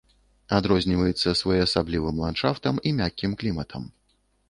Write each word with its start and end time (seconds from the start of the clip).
Адрозніваецца 0.59 1.35
своеасаблівым 1.43 2.19
ландшафтам 2.25 2.75
і 2.89 2.97
мяккім 3.01 3.31
кліматам. 3.45 3.83